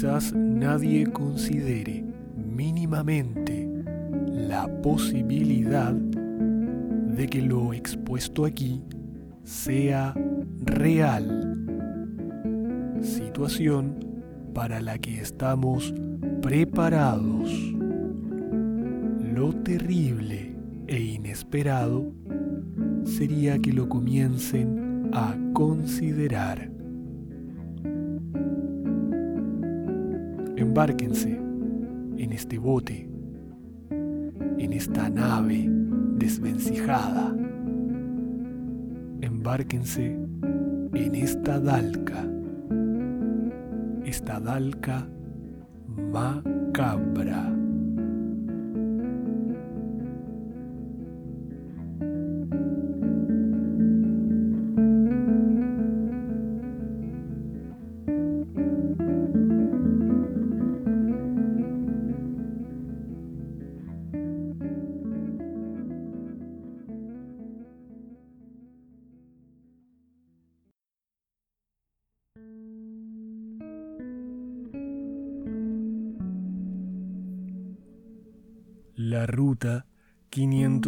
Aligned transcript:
quizás 0.00 0.32
nadie 0.32 1.04
considere 1.04 2.02
mínimamente 2.34 3.68
la 4.28 4.66
posibilidad 4.80 5.92
de 5.92 7.26
que 7.26 7.42
lo 7.42 7.74
expuesto 7.74 8.46
aquí 8.46 8.82
sea 9.44 10.14
real. 10.64 11.54
Situación 13.02 13.94
para 14.54 14.80
la 14.80 14.96
que 14.96 15.20
estamos 15.20 15.92
preparados. 16.40 17.52
Lo 19.34 19.52
terrible 19.52 20.56
e 20.86 20.98
inesperado 20.98 22.10
sería 23.04 23.58
que 23.58 23.74
lo 23.74 23.86
comiencen 23.90 25.10
a 25.12 25.36
considerar. 25.52 26.69
Embárquense 30.80 31.28
en 32.16 32.32
este 32.32 32.56
bote, 32.56 33.06
en 33.90 34.72
esta 34.72 35.10
nave 35.10 35.66
desvencijada. 36.16 37.36
Embárquense 39.20 40.18
en 40.94 41.14
esta 41.14 41.60
dalca, 41.60 42.26
esta 44.06 44.40
dalca 44.40 45.06
macabra. 46.10 47.59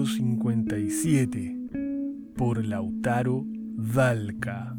557 0.05 1.57
por 2.37 2.65
Lautaro 2.65 3.45
Dalca. 3.47 4.77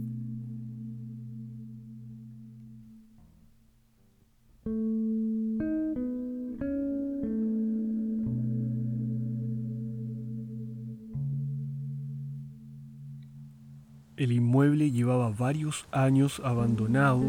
El 14.16 14.32
inmueble 14.32 14.92
llevaba 14.92 15.30
varios 15.30 15.86
años 15.92 16.42
abandonado 16.44 17.24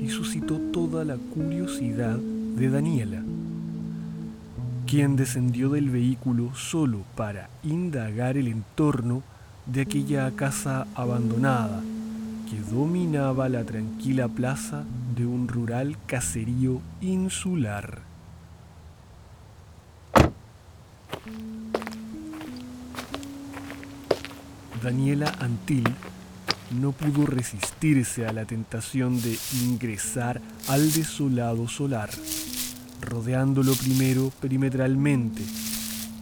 y 0.00 0.08
suscitó 0.10 0.58
toda 0.72 1.04
la 1.04 1.16
curiosidad 1.16 2.18
de 2.18 2.70
Daniela 2.70 3.27
quien 4.88 5.16
descendió 5.16 5.68
del 5.68 5.90
vehículo 5.90 6.54
solo 6.54 7.02
para 7.14 7.50
indagar 7.62 8.38
el 8.38 8.48
entorno 8.48 9.22
de 9.66 9.82
aquella 9.82 10.30
casa 10.30 10.86
abandonada 10.94 11.82
que 12.50 12.58
dominaba 12.74 13.50
la 13.50 13.64
tranquila 13.64 14.28
plaza 14.28 14.84
de 15.14 15.26
un 15.26 15.46
rural 15.46 15.98
caserío 16.06 16.80
insular. 17.02 18.00
Daniela 24.82 25.34
Antil 25.38 25.84
no 26.80 26.92
pudo 26.92 27.26
resistirse 27.26 28.26
a 28.26 28.32
la 28.32 28.46
tentación 28.46 29.20
de 29.20 29.36
ingresar 29.64 30.40
al 30.66 30.90
desolado 30.92 31.68
solar 31.68 32.08
rodeándolo 33.00 33.74
primero 33.74 34.32
perimetralmente, 34.40 35.42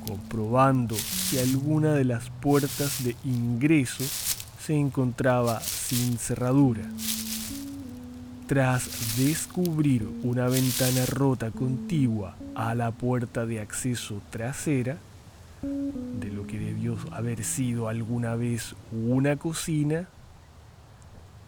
comprobando 0.07 0.95
si 0.95 1.39
alguna 1.39 1.95
de 1.95 2.05
las 2.05 2.31
puertas 2.41 3.05
de 3.05 3.17
ingreso 3.25 4.05
se 4.61 4.79
encontraba 4.79 5.61
sin 5.61 6.19
cerradura. 6.19 6.83
Tras 8.47 9.17
descubrir 9.17 10.09
una 10.23 10.49
ventana 10.49 11.05
rota 11.07 11.51
contigua 11.51 12.37
a 12.55 12.75
la 12.75 12.93
puerta 12.93 13.45
de 13.45 13.61
acceso 13.61 14.23
trasera, 14.31 14.99
de 15.63 16.31
lo 16.31 16.47
que 16.47 16.59
debió 16.59 16.97
haber 17.11 17.43
sido 17.43 17.89
alguna 17.89 18.37
vez 18.37 18.77
una 18.93 19.37
cocina, 19.37 20.09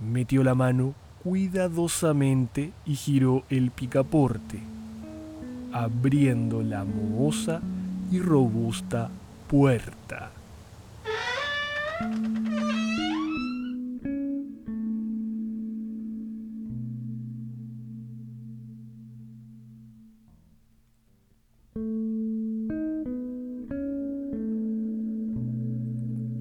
metió 0.00 0.42
la 0.42 0.56
mano 0.56 0.94
cuidadosamente 1.22 2.72
y 2.84 2.96
giró 2.96 3.44
el 3.48 3.70
picaporte 3.70 4.77
abriendo 5.72 6.62
la 6.62 6.84
mohosa 6.84 7.60
y 8.10 8.20
robusta 8.20 9.10
puerta. 9.48 10.30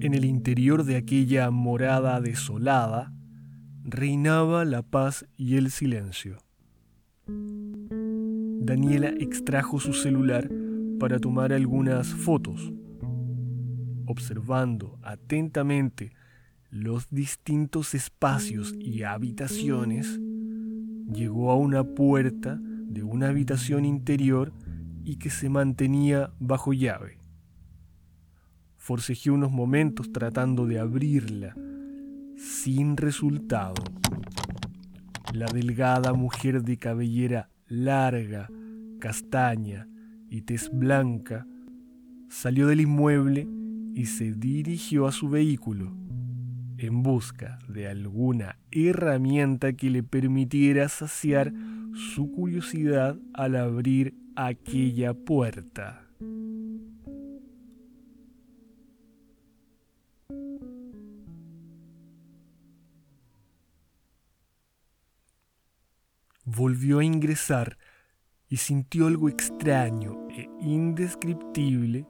En 0.00 0.14
el 0.14 0.24
interior 0.24 0.84
de 0.84 0.96
aquella 0.96 1.50
morada 1.50 2.20
desolada 2.20 3.12
reinaba 3.84 4.64
la 4.64 4.82
paz 4.82 5.26
y 5.36 5.56
el 5.56 5.70
silencio. 5.70 6.38
Daniela 8.68 9.08
extrajo 9.18 9.80
su 9.80 9.94
celular 9.94 10.46
para 11.00 11.18
tomar 11.18 11.54
algunas 11.54 12.08
fotos. 12.08 12.70
Observando 14.04 14.98
atentamente 15.02 16.12
los 16.68 17.08
distintos 17.08 17.94
espacios 17.94 18.74
y 18.78 19.04
habitaciones, 19.04 20.20
llegó 21.10 21.50
a 21.50 21.56
una 21.56 21.82
puerta 21.82 22.60
de 22.60 23.02
una 23.02 23.28
habitación 23.28 23.86
interior 23.86 24.52
y 25.02 25.16
que 25.16 25.30
se 25.30 25.48
mantenía 25.48 26.34
bajo 26.38 26.74
llave. 26.74 27.16
Forcejeó 28.76 29.32
unos 29.32 29.50
momentos 29.50 30.12
tratando 30.12 30.66
de 30.66 30.78
abrirla, 30.78 31.56
sin 32.36 32.98
resultado. 32.98 33.82
La 35.32 35.46
delgada 35.46 36.12
mujer 36.12 36.62
de 36.62 36.76
cabellera 36.76 37.48
larga, 37.66 38.48
castaña 38.98 39.88
y 40.30 40.42
tez 40.42 40.70
blanca, 40.72 41.46
salió 42.28 42.66
del 42.66 42.80
inmueble 42.80 43.48
y 43.94 44.06
se 44.06 44.32
dirigió 44.32 45.06
a 45.06 45.12
su 45.12 45.28
vehículo 45.28 45.92
en 46.78 47.02
busca 47.02 47.58
de 47.68 47.88
alguna 47.88 48.58
herramienta 48.70 49.72
que 49.72 49.90
le 49.90 50.02
permitiera 50.04 50.88
saciar 50.88 51.52
su 52.14 52.30
curiosidad 52.30 53.18
al 53.34 53.56
abrir 53.56 54.14
aquella 54.36 55.12
puerta. 55.14 56.04
Volvió 66.44 67.00
a 67.00 67.04
ingresar 67.04 67.76
y 68.48 68.56
sintió 68.56 69.06
algo 69.06 69.28
extraño 69.28 70.26
e 70.30 70.48
indescriptible, 70.60 72.06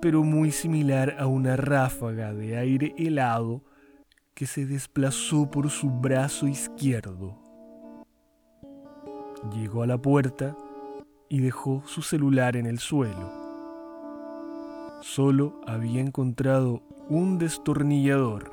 pero 0.00 0.22
muy 0.22 0.52
similar 0.52 1.16
a 1.18 1.26
una 1.26 1.56
ráfaga 1.56 2.32
de 2.32 2.56
aire 2.56 2.94
helado 2.96 3.62
que 4.34 4.46
se 4.46 4.64
desplazó 4.64 5.50
por 5.50 5.70
su 5.70 5.90
brazo 5.90 6.46
izquierdo. 6.46 7.38
Llegó 9.52 9.82
a 9.82 9.86
la 9.86 9.98
puerta 9.98 10.56
y 11.28 11.40
dejó 11.40 11.82
su 11.86 12.02
celular 12.02 12.56
en 12.56 12.66
el 12.66 12.78
suelo. 12.78 13.30
Solo 15.00 15.60
había 15.66 16.00
encontrado 16.00 16.82
un 17.08 17.38
destornillador, 17.38 18.52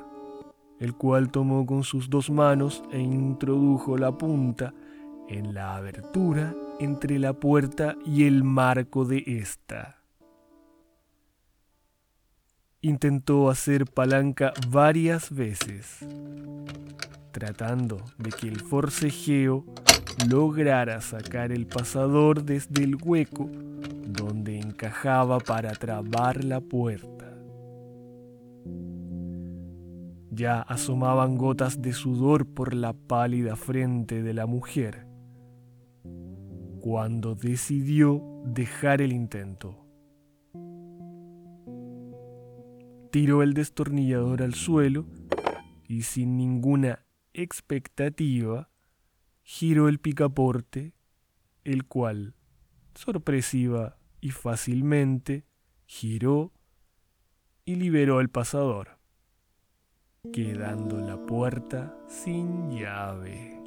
el 0.80 0.94
cual 0.94 1.30
tomó 1.30 1.64
con 1.64 1.84
sus 1.84 2.10
dos 2.10 2.28
manos 2.28 2.82
e 2.90 2.98
introdujo 2.98 3.96
la 3.96 4.16
punta 4.16 4.74
en 5.28 5.54
la 5.54 5.76
abertura 5.76 6.54
entre 6.80 7.18
la 7.18 7.34
puerta 7.34 7.96
y 8.04 8.24
el 8.24 8.42
marco 8.42 9.04
de 9.04 9.22
esta. 9.26 9.98
Intentó 12.80 13.50
hacer 13.50 13.84
palanca 13.84 14.54
varias 14.68 15.32
veces, 15.32 15.98
tratando 17.30 18.02
de 18.16 18.30
que 18.30 18.48
el 18.48 18.60
forcejeo 18.60 19.66
lograra 20.28 21.02
sacar 21.02 21.52
el 21.52 21.66
pasador 21.66 22.42
desde 22.42 22.82
el 22.82 22.96
hueco 22.96 23.50
donde 24.06 24.58
encajaba 24.58 25.38
para 25.38 25.72
trabar 25.72 26.42
la 26.42 26.62
puerta. 26.62 27.26
Ya 30.30 30.62
asomaban 30.62 31.36
gotas 31.36 31.82
de 31.82 31.92
sudor 31.92 32.46
por 32.46 32.72
la 32.72 32.94
pálida 32.94 33.56
frente 33.56 34.22
de 34.22 34.32
la 34.32 34.46
mujer, 34.46 35.09
cuando 36.80 37.34
decidió 37.34 38.22
dejar 38.44 39.02
el 39.02 39.12
intento. 39.12 39.86
Tiró 43.10 43.42
el 43.42 43.54
destornillador 43.54 44.42
al 44.42 44.54
suelo 44.54 45.06
y 45.86 46.02
sin 46.02 46.36
ninguna 46.36 47.04
expectativa 47.34 48.70
giró 49.42 49.88
el 49.88 49.98
picaporte, 49.98 50.94
el 51.64 51.86
cual, 51.86 52.34
sorpresiva 52.94 53.98
y 54.20 54.30
fácilmente, 54.30 55.44
giró 55.86 56.52
y 57.64 57.74
liberó 57.74 58.20
el 58.20 58.30
pasador, 58.30 58.98
quedando 60.32 61.00
la 61.00 61.16
puerta 61.26 61.96
sin 62.08 62.70
llave. 62.70 63.59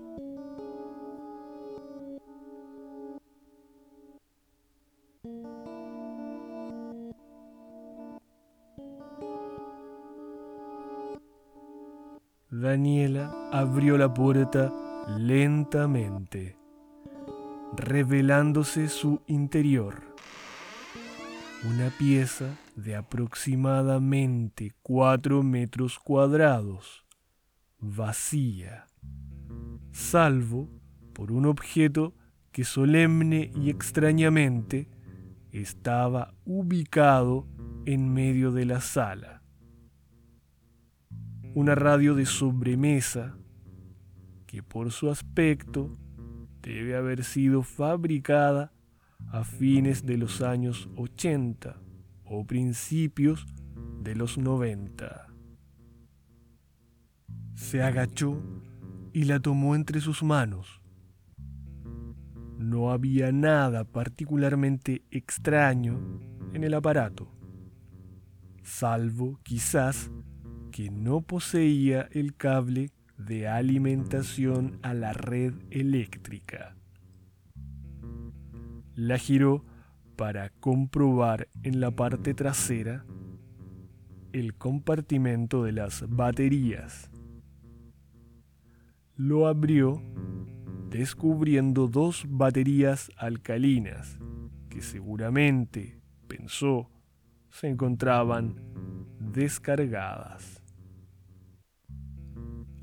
Daniela 12.54 13.50
abrió 13.52 13.98
la 13.98 14.14
puerta 14.14 14.72
lentamente, 15.18 16.56
revelándose 17.76 18.90
su 18.90 19.24
interior. 19.26 20.04
Una 21.66 21.90
pieza 21.98 22.56
de 22.76 22.96
aproximadamente 22.96 24.72
cuatro 24.84 25.42
metros 25.42 25.98
cuadrados, 25.98 27.04
vacía, 27.80 28.86
salvo 29.92 30.70
por 31.14 31.32
un 31.32 31.48
objeto 31.48 32.14
que 32.52 32.66
solemne 32.66 33.52
y 33.56 33.72
extrañamente 33.72 34.88
estaba 35.52 36.36
ubicado 36.46 37.48
en 37.88 38.14
medio 38.14 38.52
de 38.52 38.66
la 38.66 38.80
sala 38.80 39.43
una 41.56 41.76
radio 41.76 42.16
de 42.16 42.26
sobremesa 42.26 43.38
que 44.48 44.64
por 44.64 44.92
su 44.92 45.12
aspecto 45.12 45.92
debe 46.62 46.96
haber 46.96 47.24
sido 47.24 47.62
fabricada 47.62 48.74
a 49.28 49.44
fines 49.44 50.06
de 50.06 50.18
los 50.18 50.42
años 50.42 50.90
80 50.96 51.80
o 52.26 52.46
principios 52.46 53.46
de 54.02 54.16
los 54.16 54.38
90. 54.38 55.28
Se 57.56 57.84
agachó 57.84 58.42
y 59.14 59.26
la 59.26 59.40
tomó 59.40 59.76
entre 59.76 60.02
sus 60.02 60.24
manos. 60.24 60.82
No 62.58 62.92
había 62.92 63.32
nada 63.32 63.84
particularmente 63.84 65.04
extraño 65.12 66.20
en 66.54 66.64
el 66.64 66.74
aparato, 66.74 67.32
salvo 68.64 69.40
quizás 69.44 70.10
que 70.74 70.90
no 70.90 71.22
poseía 71.22 72.10
el 72.14 72.36
cable 72.36 72.90
de 73.16 73.48
alimentación 73.48 74.80
a 74.82 74.96
la 74.96 75.14
red 75.14 75.54
eléctrica. 75.70 76.76
La 78.96 79.20
giró 79.20 79.64
para 80.16 80.50
comprobar 80.50 81.48
en 81.62 81.80
la 81.80 81.92
parte 81.92 82.34
trasera 82.34 83.06
el 84.32 84.56
compartimento 84.56 85.64
de 85.64 85.74
las 85.74 86.06
baterías. 86.10 87.12
Lo 89.16 89.46
abrió 89.46 90.02
descubriendo 90.90 91.88
dos 91.88 92.26
baterías 92.28 93.12
alcalinas 93.18 94.18
que 94.70 94.82
seguramente, 94.82 96.02
pensó, 96.28 96.90
se 97.52 97.68
encontraban 97.68 98.60
descargadas 99.20 100.63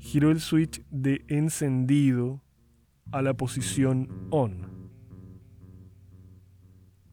giró 0.01 0.31
el 0.31 0.39
switch 0.39 0.83
de 0.89 1.23
encendido 1.27 2.41
a 3.11 3.21
la 3.21 3.35
posición 3.35 4.09
on. 4.31 4.67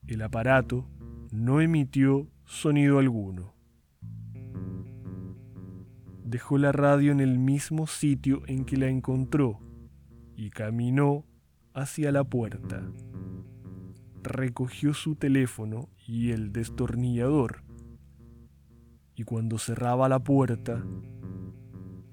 El 0.06 0.23
aparato 0.23 0.88
no 1.31 1.61
emitió 1.61 2.31
sonido 2.46 2.99
alguno. 2.99 3.55
Dejó 6.25 6.56
la 6.56 6.73
radio 6.73 7.12
en 7.12 7.20
el 7.20 7.38
mismo 7.38 7.87
sitio 7.87 8.43
en 8.46 8.64
que 8.64 8.79
la 8.79 8.88
encontró 8.88 9.61
y 10.35 10.49
caminó 10.49 11.26
hacia 11.75 12.11
la 12.11 12.25
puerta. 12.25 12.90
Recogió 14.23 14.94
su 14.94 15.14
teléfono 15.14 15.90
y 16.06 16.31
el 16.31 16.52
destornillador 16.52 17.64
y 19.14 19.25
cuando 19.25 19.58
cerraba 19.58 20.08
la 20.08 20.20
puerta 20.20 20.82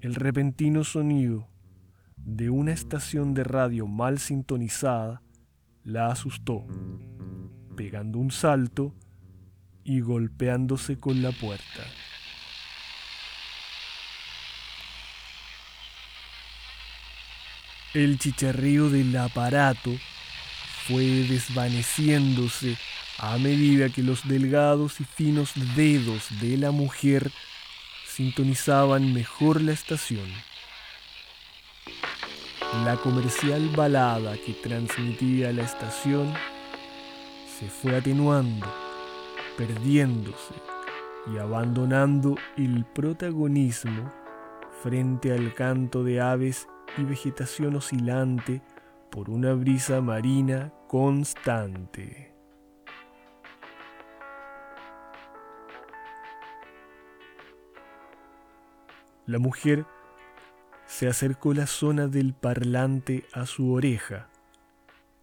el 0.06 0.14
repentino 0.14 0.84
sonido 0.84 1.48
de 2.16 2.48
una 2.48 2.72
estación 2.72 3.34
de 3.34 3.42
radio 3.42 3.88
mal 3.88 4.20
sintonizada 4.20 5.20
la 5.82 6.12
asustó, 6.12 6.64
pegando 7.76 8.20
un 8.20 8.30
salto 8.30 8.94
y 9.82 9.98
golpeándose 9.98 11.00
con 11.00 11.22
la 11.22 11.32
puerta. 11.32 11.82
El 17.92 18.20
chicharrío 18.20 18.88
del 18.88 19.16
aparato 19.16 19.90
fue 20.86 21.04
desvaneciéndose 21.04 22.76
a 23.18 23.38
medida 23.38 23.88
que 23.88 24.04
los 24.04 24.28
delgados 24.28 25.00
y 25.00 25.04
finos 25.04 25.52
dedos 25.74 26.28
de 26.40 26.58
la 26.58 26.70
mujer 26.70 27.32
sintonizaban 28.16 29.12
mejor 29.12 29.60
la 29.60 29.72
estación. 29.72 30.26
La 32.82 32.96
comercial 32.96 33.68
balada 33.76 34.38
que 34.38 34.54
transmitía 34.54 35.52
la 35.52 35.64
estación 35.64 36.32
se 37.46 37.68
fue 37.68 37.94
atenuando, 37.94 38.66
perdiéndose 39.58 40.54
y 41.30 41.36
abandonando 41.36 42.36
el 42.56 42.86
protagonismo 42.86 44.10
frente 44.82 45.32
al 45.32 45.52
canto 45.52 46.02
de 46.02 46.22
aves 46.22 46.68
y 46.96 47.02
vegetación 47.02 47.76
oscilante 47.76 48.62
por 49.10 49.28
una 49.28 49.52
brisa 49.52 50.00
marina 50.00 50.72
constante. 50.88 52.35
La 59.26 59.40
mujer 59.40 59.86
se 60.86 61.08
acercó 61.08 61.52
la 61.52 61.66
zona 61.66 62.06
del 62.06 62.32
parlante 62.32 63.26
a 63.32 63.44
su 63.44 63.72
oreja, 63.72 64.30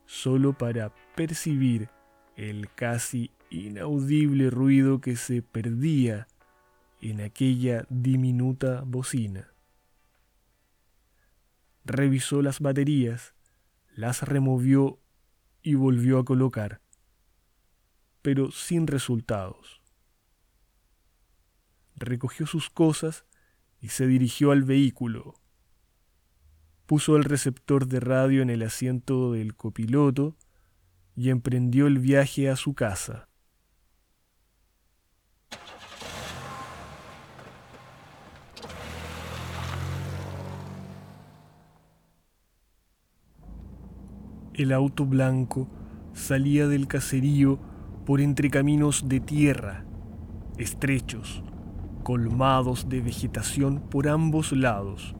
solo 0.05 0.57
para 0.57 0.93
percibir 1.15 1.89
el 2.35 2.69
casi 2.73 3.31
inaudible 3.49 4.49
ruido 4.49 4.99
que 4.99 5.15
se 5.15 5.41
perdía 5.41 6.27
en 6.99 7.21
aquella 7.21 7.85
diminuta 7.89 8.81
bocina. 8.85 9.53
Revisó 11.85 12.41
las 12.41 12.59
baterías, 12.59 13.33
las 13.95 14.23
removió 14.23 14.99
y 15.61 15.75
volvió 15.75 16.19
a 16.19 16.25
colocar, 16.25 16.81
pero 18.21 18.51
sin 18.51 18.87
resultados. 18.87 19.81
Recogió 21.95 22.45
sus 22.47 22.69
cosas 22.69 23.25
y 23.83 23.89
se 23.89 24.07
dirigió 24.07 24.51
al 24.51 24.63
vehículo. 24.63 25.35
Puso 26.85 27.17
el 27.17 27.25
receptor 27.25 27.85
de 27.85 27.99
radio 27.99 28.41
en 28.41 28.49
el 28.49 28.63
asiento 28.63 29.33
del 29.33 29.55
copiloto 29.55 30.37
y 31.17 31.29
emprendió 31.29 31.85
el 31.87 31.99
viaje 31.99 32.49
a 32.49 32.55
su 32.55 32.75
casa. 32.75 33.27
El 44.53 44.71
auto 44.71 45.05
blanco 45.05 45.67
salía 46.13 46.69
del 46.69 46.87
caserío 46.87 47.59
por 48.05 48.21
entre 48.21 48.49
caminos 48.49 49.09
de 49.09 49.19
tierra, 49.19 49.83
estrechos, 50.57 51.43
colmados 52.03 52.89
de 52.89 53.01
vegetación 53.01 53.79
por 53.79 54.07
ambos 54.07 54.51
lados, 54.51 55.15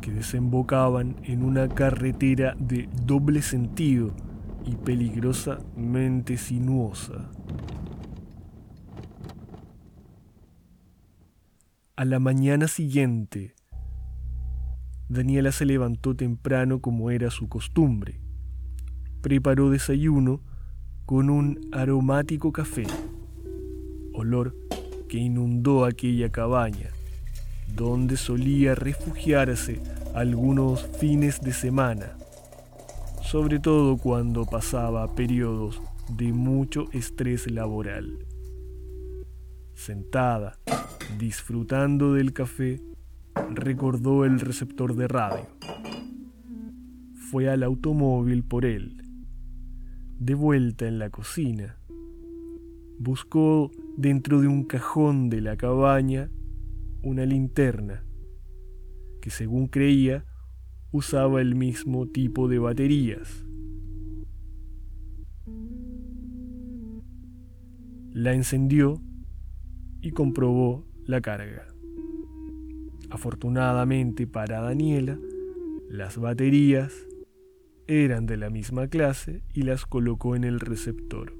que 0.00 0.10
desembocaban 0.10 1.16
en 1.24 1.42
una 1.42 1.68
carretera 1.68 2.56
de 2.58 2.88
doble 3.04 3.42
sentido 3.42 4.14
y 4.64 4.76
peligrosamente 4.76 6.36
sinuosa. 6.36 7.30
A 11.96 12.04
la 12.04 12.18
mañana 12.20 12.68
siguiente, 12.68 13.54
Daniela 15.08 15.52
se 15.52 15.64
levantó 15.64 16.14
temprano 16.14 16.80
como 16.80 17.10
era 17.10 17.30
su 17.30 17.48
costumbre. 17.48 18.20
Preparó 19.20 19.70
desayuno 19.70 20.40
con 21.06 21.28
un 21.28 21.58
aromático 21.72 22.52
café, 22.52 22.84
olor 24.12 24.67
que 25.08 25.18
inundó 25.18 25.84
aquella 25.84 26.30
cabaña, 26.30 26.90
donde 27.74 28.16
solía 28.16 28.74
refugiarse 28.74 29.80
algunos 30.14 30.86
fines 30.98 31.40
de 31.40 31.52
semana, 31.52 32.16
sobre 33.22 33.58
todo 33.58 33.96
cuando 33.96 34.44
pasaba 34.46 35.14
periodos 35.14 35.80
de 36.16 36.32
mucho 36.32 36.86
estrés 36.92 37.50
laboral. 37.50 38.18
Sentada, 39.74 40.58
disfrutando 41.18 42.14
del 42.14 42.32
café, 42.32 42.80
recordó 43.54 44.24
el 44.24 44.40
receptor 44.40 44.96
de 44.96 45.08
radio. 45.08 45.46
Fue 47.30 47.48
al 47.48 47.62
automóvil 47.62 48.42
por 48.42 48.64
él. 48.64 49.02
De 50.18 50.34
vuelta 50.34 50.88
en 50.88 50.98
la 50.98 51.10
cocina, 51.10 51.76
buscó 52.98 53.70
dentro 53.98 54.40
de 54.40 54.46
un 54.46 54.62
cajón 54.62 55.28
de 55.28 55.40
la 55.40 55.56
cabaña 55.56 56.30
una 57.02 57.26
linterna 57.26 58.04
que 59.20 59.28
según 59.28 59.66
creía 59.66 60.24
usaba 60.92 61.40
el 61.40 61.56
mismo 61.56 62.06
tipo 62.06 62.46
de 62.46 62.60
baterías. 62.60 63.44
La 68.12 68.34
encendió 68.34 69.02
y 70.00 70.12
comprobó 70.12 70.86
la 71.04 71.20
carga. 71.20 71.66
Afortunadamente 73.10 74.28
para 74.28 74.60
Daniela, 74.60 75.18
las 75.88 76.18
baterías 76.18 76.94
eran 77.88 78.26
de 78.26 78.36
la 78.36 78.48
misma 78.48 78.86
clase 78.86 79.42
y 79.52 79.62
las 79.62 79.86
colocó 79.86 80.36
en 80.36 80.44
el 80.44 80.60
receptor. 80.60 81.37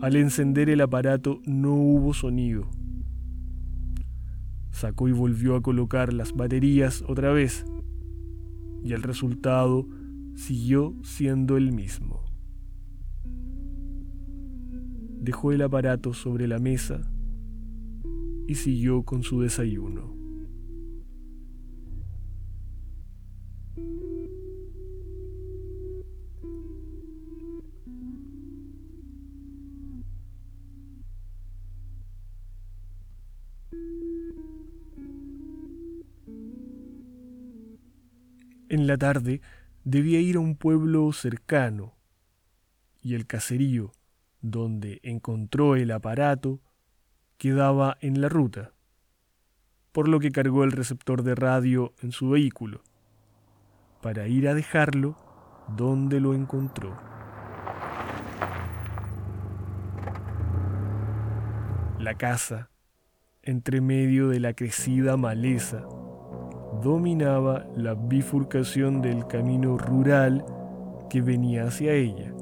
Al 0.00 0.14
encender 0.16 0.68
el 0.68 0.82
aparato 0.82 1.40
no 1.46 1.72
hubo 1.72 2.12
sonido. 2.12 2.68
Sacó 4.70 5.08
y 5.08 5.12
volvió 5.12 5.56
a 5.56 5.62
colocar 5.62 6.12
las 6.12 6.34
baterías 6.34 7.02
otra 7.08 7.32
vez 7.32 7.64
y 8.84 8.92
el 8.92 9.02
resultado 9.02 9.86
siguió 10.34 10.94
siendo 11.02 11.56
el 11.56 11.72
mismo. 11.72 12.22
Dejó 15.18 15.52
el 15.52 15.62
aparato 15.62 16.12
sobre 16.12 16.46
la 16.46 16.58
mesa 16.58 17.10
y 18.46 18.54
siguió 18.54 19.02
con 19.02 19.22
su 19.22 19.40
desayuno. 19.40 20.15
Tarde 38.98 39.40
debía 39.84 40.20
ir 40.20 40.36
a 40.36 40.40
un 40.40 40.56
pueblo 40.56 41.12
cercano 41.12 41.94
y 43.00 43.14
el 43.14 43.26
caserío 43.26 43.92
donde 44.40 45.00
encontró 45.02 45.76
el 45.76 45.90
aparato 45.90 46.60
quedaba 47.38 47.96
en 48.00 48.20
la 48.20 48.28
ruta, 48.28 48.72
por 49.92 50.08
lo 50.08 50.20
que 50.20 50.32
cargó 50.32 50.64
el 50.64 50.72
receptor 50.72 51.22
de 51.22 51.34
radio 51.34 51.94
en 52.02 52.12
su 52.12 52.30
vehículo, 52.30 52.82
para 54.02 54.26
ir 54.28 54.48
a 54.48 54.54
dejarlo 54.54 55.16
donde 55.76 56.20
lo 56.20 56.34
encontró. 56.34 56.96
La 61.98 62.14
casa, 62.16 62.70
entre 63.42 63.80
medio 63.80 64.28
de 64.28 64.40
la 64.40 64.52
crecida 64.54 65.16
maleza, 65.16 65.84
dominaba 66.82 67.66
la 67.76 67.94
bifurcación 67.94 69.02
del 69.02 69.26
camino 69.26 69.76
rural 69.78 70.44
que 71.10 71.20
venía 71.22 71.64
hacia 71.64 71.92
ella, 71.92 72.32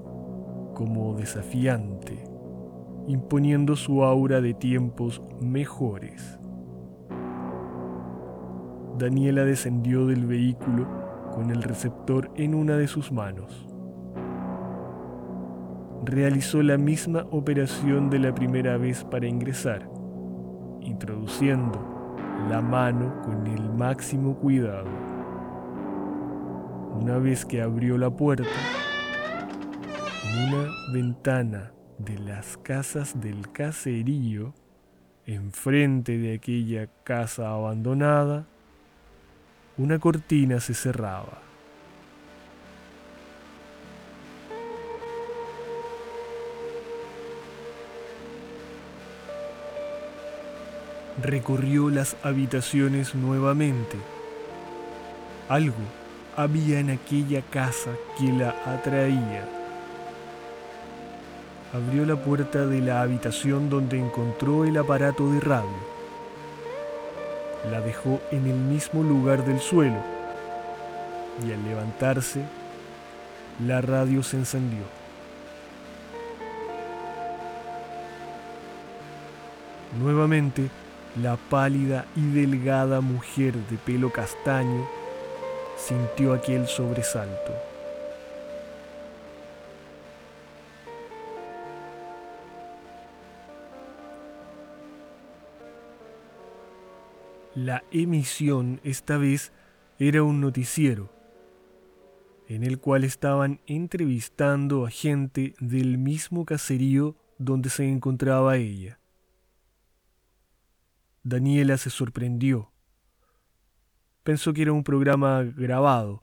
como 0.75 1.15
desafiante 1.15 2.35
imponiendo 3.07 3.77
su 3.77 4.03
aura 4.03 4.41
de 4.41 4.55
tiempos 4.55 5.23
mejores. 5.41 6.39
Daniela 8.99 9.45
descendió 9.45 10.07
del 10.07 10.27
vehículo 10.27 10.87
con 11.33 11.51
el 11.51 11.63
receptor 11.63 12.31
en 12.37 12.55
una 12.55 12.77
de 12.77 12.87
sus 12.87 13.13
manos. 13.13 13.67
Realizó 16.05 16.63
la 16.63 16.79
misma 16.79 17.27
operación 17.31 18.11
de 18.11 18.21
la 18.21 18.35
primera 18.35 18.77
vez 18.77 19.05
para 19.05 19.27
ingresar, 19.27 19.89
introduciendo 20.81 21.94
la 22.49 22.61
mano 22.61 23.23
con 23.23 23.47
el 23.47 23.71
máximo 23.71 24.37
cuidado. 24.37 24.89
Una 27.01 27.19
vez 27.19 27.45
que 27.45 27.63
abrió 27.63 27.99
la 27.99 28.11
puerta, 28.11 28.49
en 30.25 30.55
una 30.55 30.71
ventana 30.93 31.73
de 31.99 32.19
las 32.19 32.57
casas 32.59 33.21
del 33.21 33.51
caserío, 33.51 34.55
enfrente 35.27 36.19
de 36.19 36.35
aquella 36.35 36.89
casa 37.05 37.51
abandonada, 37.51 38.47
una 39.77 39.99
cortina 39.99 40.61
se 40.61 40.75
cerraba. 40.75 41.43
Recorrió 51.23 51.91
las 51.91 52.17
habitaciones 52.23 53.15
nuevamente. 53.15 53.97
Algo 55.49 55.77
había 56.37 56.81
en 56.81 56.91
aquella 56.91 57.43
casa 57.43 57.91
que 58.19 58.33
la 58.33 58.51
atraía 58.67 59.45
abrió 61.75 62.07
la 62.07 62.15
puerta 62.15 62.67
de 62.67 62.81
la 62.81 63.03
habitación 63.03 63.69
donde 63.69 63.99
encontró 63.99 64.65
el 64.65 64.77
aparato 64.77 65.29
de 65.33 65.41
radio. 65.41 65.95
La 67.69 67.81
dejó 67.81 68.21
en 68.31 68.47
el 68.47 68.55
mismo 68.55 69.03
lugar 69.03 69.45
del 69.45 69.59
suelo 69.59 69.99
y 71.45 71.53
al 71.53 71.65
levantarse, 71.65 72.43
la 73.67 73.81
radio 73.81 74.23
se 74.23 74.37
encendió. 74.37 74.85
Nuevamente, 80.01 80.71
la 81.17 81.37
pálida 81.37 82.07
y 82.17 82.23
delgada 82.31 83.01
mujer 83.01 83.55
de 83.55 83.77
pelo 83.79 84.13
castaño 84.13 84.89
sintió 85.77 86.33
aquel 86.33 86.67
sobresalto. 86.67 87.53
La 97.55 97.85
emisión 97.93 98.81
esta 98.83 99.17
vez 99.17 99.53
era 100.01 100.25
un 100.25 100.41
noticiero, 100.41 101.13
en 102.49 102.65
el 102.65 102.81
cual 102.81 103.05
estaban 103.05 103.61
entrevistando 103.67 104.85
a 104.85 104.91
gente 104.91 105.55
del 105.61 105.97
mismo 105.97 106.45
caserío 106.45 107.15
donde 107.39 107.71
se 107.71 107.89
encontraba 107.89 108.57
ella. 108.57 108.99
Daniela 111.27 111.79
se 111.79 111.89
sorprendió. 111.89 112.71
Pensó 114.25 114.53
que 114.53 114.61
era 114.61 114.75
un 114.75 114.85
programa 114.85 115.43
grabado, 115.43 116.23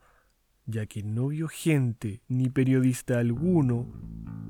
ya 0.67 0.85
que 0.85 1.01
no 1.01 1.29
vio 1.29 1.47
gente 1.47 2.21
ni 2.27 2.49
periodista 2.49 3.17
alguno 3.17 3.91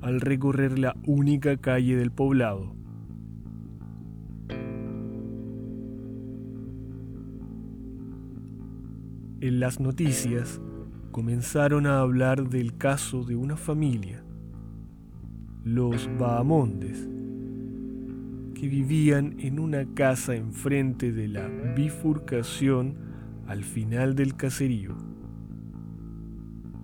al 0.02 0.20
recorrer 0.20 0.78
la 0.78 0.94
única 1.06 1.56
calle 1.56 1.96
del 1.96 2.12
poblado. 2.12 2.76
En 9.40 9.58
las 9.58 9.80
noticias 9.80 10.60
comenzaron 11.12 11.86
a 11.86 12.00
hablar 12.00 12.50
del 12.50 12.76
caso 12.76 13.24
de 13.24 13.36
una 13.36 13.56
familia, 13.56 14.22
los 15.64 16.10
Bahamondes, 16.18 17.08
vivían 18.68 19.36
en 19.40 19.58
una 19.58 19.84
casa 19.94 20.34
enfrente 20.34 21.12
de 21.12 21.28
la 21.28 21.48
bifurcación 21.76 22.94
al 23.46 23.64
final 23.64 24.14
del 24.14 24.36
caserío. 24.36 24.96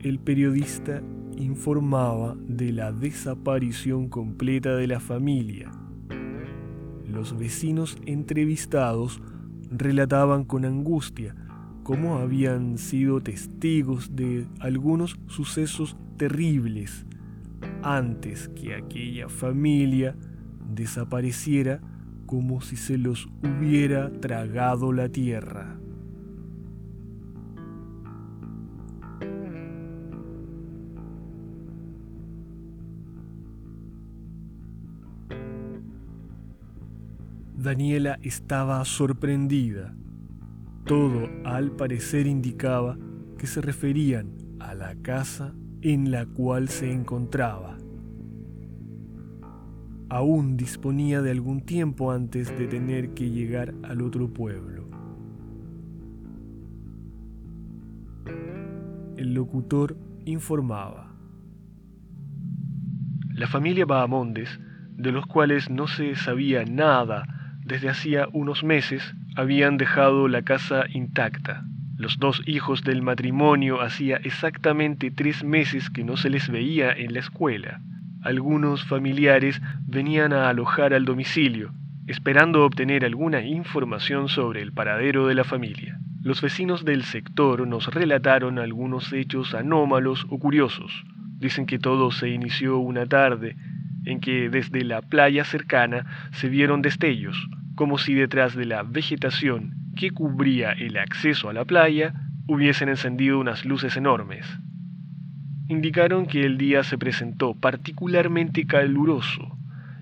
El 0.01 0.19
periodista 0.19 1.03
informaba 1.37 2.37
de 2.47 2.73
la 2.73 2.93
desaparición 2.93 4.09
completa 4.09 4.75
de 4.77 4.87
la 4.87 5.01
familia. 5.01 5.71
Los 7.07 7.39
vecinos 7.39 7.97
entrevistados 8.07 9.23
relataban 9.71 10.45
con 10.45 10.65
angustia 10.65 11.35
cómo 11.85 12.19
habían 12.19 12.77
sido 12.77 13.21
testigos 13.21 14.15
de 14.15 14.47
algunos 14.61 15.19
sucesos 15.27 15.97
terribles 16.17 17.07
antes 17.83 18.49
que 18.49 18.75
aquella 18.75 19.29
familia 19.29 20.17
desapareciera 20.69 21.81
como 22.27 22.61
si 22.61 22.77
se 22.77 22.99
los 22.99 23.29
hubiera 23.43 24.13
tragado 24.21 24.93
la 24.93 25.09
tierra. 25.09 25.79
Daniela 37.57 38.19
estaba 38.23 38.85
sorprendida. 38.85 39.95
Todo 40.85 41.29
al 41.45 41.73
parecer 41.73 42.27
indicaba 42.27 42.97
que 43.37 43.47
se 43.47 43.61
referían 43.61 44.37
a 44.61 44.75
la 44.75 44.95
casa 44.97 45.55
en 45.83 46.11
la 46.11 46.27
cual 46.27 46.69
se 46.69 46.93
encontraba. 46.93 47.78
Aún 50.11 50.57
disponía 50.57 51.21
de 51.21 51.31
algún 51.31 51.61
tiempo 51.61 52.13
antes 52.13 52.57
de 52.59 52.67
tener 52.67 53.13
que 53.13 53.31
llegar 53.31 53.75
al 53.83 54.01
otro 54.01 54.33
pueblo. 54.33 54.89
El 59.19 59.35
locutor 59.35 59.99
informaba. 60.25 61.15
La 63.35 63.47
familia 63.47 63.85
Bahamondes, 63.85 64.59
de 64.93 65.13
los 65.13 65.27
cuales 65.27 65.69
no 65.69 65.87
se 65.87 66.17
sabía 66.17 66.65
nada 66.65 67.55
desde 67.65 67.91
hacía 67.91 68.29
unos 68.33 68.65
meses, 68.65 69.15
habían 69.37 69.77
dejado 69.77 70.27
la 70.27 70.43
casa 70.43 70.85
intacta. 70.89 71.65
Los 71.97 72.19
dos 72.19 72.43
hijos 72.47 72.83
del 72.83 73.03
matrimonio 73.03 73.83
hacía 73.83 74.17
exactamente 74.17 75.11
tres 75.11 75.45
meses 75.45 75.91
que 75.91 76.03
no 76.03 76.17
se 76.17 76.31
les 76.31 76.49
veía 76.49 76.93
en 76.93 77.13
la 77.13 77.21
escuela. 77.21 77.83
Algunos 78.29 78.85
familiares 78.85 79.59
venían 79.87 80.35
a 80.35 80.51
alojar 80.51 80.93
al 80.93 81.07
domicilio, 81.07 81.73
esperando 82.07 82.63
obtener 82.63 83.03
alguna 83.07 83.41
información 83.41 84.29
sobre 84.29 84.61
el 84.61 84.71
paradero 84.71 85.27
de 85.29 85.35
la 85.35 85.45
familia. 85.45 85.99
Los 86.23 86.43
vecinos 86.43 86.85
del 86.85 87.05
sector 87.05 87.67
nos 87.67 87.87
relataron 87.87 88.59
algunos 88.59 89.15
hechos 89.15 89.55
anómalos 89.55 90.27
o 90.29 90.39
curiosos. 90.39 91.07
Dicen 91.39 91.65
que 91.65 91.79
todo 91.79 92.11
se 92.11 92.29
inició 92.29 92.77
una 92.77 93.07
tarde 93.07 93.57
en 94.05 94.21
que 94.21 94.51
desde 94.51 94.85
la 94.85 95.01
playa 95.01 95.47
cercana 95.47 96.29
se 96.31 96.51
vieron 96.51 96.83
destellos, 96.83 97.49
como 97.77 97.97
si 97.97 98.13
detrás 98.13 98.55
de 98.55 98.67
la 98.67 98.83
vegetación 98.83 99.73
que 99.97 100.11
cubría 100.11 100.73
el 100.73 100.99
acceso 100.99 101.49
a 101.49 101.55
la 101.55 101.65
playa 101.65 102.13
hubiesen 102.47 102.91
encendido 102.91 103.39
unas 103.39 103.65
luces 103.65 103.97
enormes. 103.97 104.45
Indicaron 105.69 106.25
que 106.25 106.47
el 106.47 106.57
día 106.57 106.83
se 106.83 106.97
presentó 106.97 107.55
particularmente 107.55 108.67
caluroso 108.67 109.55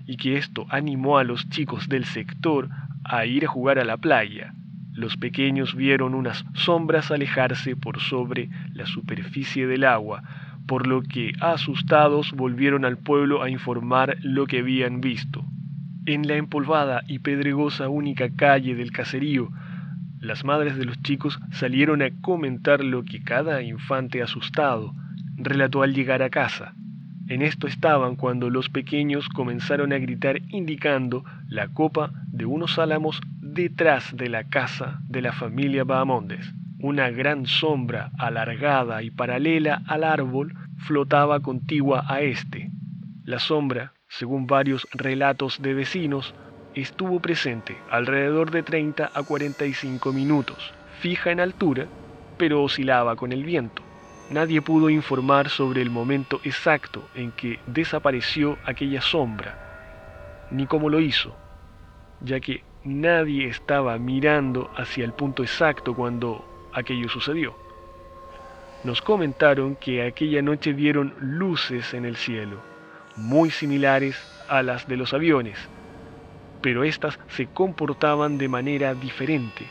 y 0.05 0.15
que 0.15 0.37
esto 0.37 0.65
animó 0.69 1.17
a 1.17 1.25
los 1.25 1.49
chicos 1.49 1.89
del 1.89 2.05
sector 2.05 2.69
a 3.03 3.25
ir 3.25 3.43
a 3.43 3.49
jugar 3.49 3.77
a 3.77 3.83
la 3.83 3.97
playa. 3.97 4.53
Los 4.93 5.17
pequeños 5.17 5.75
vieron 5.75 6.15
unas 6.15 6.45
sombras 6.53 7.11
alejarse 7.11 7.75
por 7.75 7.99
sobre 7.99 8.49
la 8.73 8.85
superficie 8.85 9.67
del 9.67 9.83
agua, 9.83 10.23
por 10.67 10.87
lo 10.87 11.01
que 11.01 11.33
asustados 11.41 12.31
volvieron 12.31 12.85
al 12.85 12.97
pueblo 12.97 13.43
a 13.43 13.49
informar 13.49 14.17
lo 14.21 14.47
que 14.47 14.59
habían 14.59 15.01
visto. 15.01 15.43
En 16.05 16.27
la 16.27 16.35
empolvada 16.35 17.03
y 17.07 17.19
pedregosa 17.19 17.89
única 17.89 18.29
calle 18.33 18.73
del 18.73 18.93
caserío 18.93 19.49
las 20.19 20.43
madres 20.43 20.77
de 20.77 20.85
los 20.85 21.01
chicos 21.03 21.39
salieron 21.51 22.01
a 22.01 22.09
comentar 22.21 22.83
lo 22.83 23.03
que 23.03 23.21
cada 23.21 23.61
infante 23.61 24.23
asustado 24.23 24.93
relató 25.37 25.83
al 25.83 25.93
llegar 25.93 26.21
a 26.23 26.29
casa. 26.29 26.73
En 27.29 27.41
esto 27.41 27.67
estaban 27.67 28.15
cuando 28.15 28.49
los 28.49 28.69
pequeños 28.69 29.27
comenzaron 29.29 29.91
a 29.91 29.97
gritar 29.97 30.41
indicando 30.49 31.23
la 31.49 31.67
copa 31.67 32.11
de 32.27 32.45
unos 32.45 32.79
álamos 32.79 33.21
detrás 33.41 34.15
de 34.15 34.29
la 34.29 34.45
casa 34.45 35.01
de 35.09 35.21
la 35.21 35.33
familia 35.33 35.83
Bahamondes. 35.83 36.53
Una 36.79 37.09
gran 37.09 37.45
sombra 37.45 38.11
alargada 38.17 39.03
y 39.03 39.11
paralela 39.11 39.81
al 39.87 40.03
árbol 40.03 40.53
flotaba 40.77 41.39
contigua 41.39 42.05
a 42.07 42.21
este. 42.21 42.71
La 43.25 43.39
sombra, 43.39 43.93
según 44.07 44.47
varios 44.47 44.87
relatos 44.93 45.61
de 45.61 45.73
vecinos, 45.73 46.33
estuvo 46.75 47.19
presente 47.19 47.77
alrededor 47.89 48.51
de 48.51 48.63
30 48.63 49.11
a 49.13 49.23
45 49.23 50.13
minutos, 50.13 50.71
fija 50.99 51.31
en 51.31 51.39
altura, 51.39 51.87
pero 52.37 52.63
oscilaba 52.63 53.15
con 53.15 53.31
el 53.33 53.43
viento. 53.43 53.86
Nadie 54.29 54.61
pudo 54.61 54.89
informar 54.89 55.49
sobre 55.49 55.81
el 55.81 55.89
momento 55.89 56.41
exacto 56.43 57.01
en 57.15 57.31
que 57.31 57.59
desapareció 57.65 58.57
aquella 58.65 59.01
sombra, 59.01 59.55
ni 60.51 60.67
cómo 60.67 60.89
lo 60.89 60.99
hizo, 60.99 61.33
ya 62.19 62.41
que 62.41 62.61
nadie 62.83 63.47
estaba 63.47 63.97
mirando 63.97 64.69
hacia 64.75 65.05
el 65.05 65.13
punto 65.13 65.43
exacto 65.43 65.93
cuando 65.93 66.43
aquello 66.73 67.07
sucedió. 67.07 67.55
Nos 68.83 69.01
comentaron 69.01 69.75
que 69.77 70.03
aquella 70.03 70.41
noche 70.41 70.73
vieron 70.73 71.13
luces 71.19 71.93
en 71.93 72.05
el 72.05 72.17
cielo, 72.17 72.61
muy 73.15 73.49
similares 73.49 74.17
a 74.49 74.61
las 74.61 74.87
de 74.87 74.97
los 74.97 75.13
aviones, 75.13 75.57
pero 76.61 76.83
éstas 76.83 77.17
se 77.29 77.47
comportaban 77.47 78.37
de 78.37 78.49
manera 78.49 78.93
diferente. 78.93 79.69